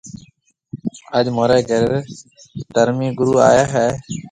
[1.17, 1.99] آج مهوريَ گهري
[2.73, 3.87] ڌرمِي گُرو آئي هيَ۔